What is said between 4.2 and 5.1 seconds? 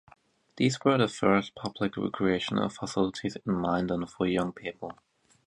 young people.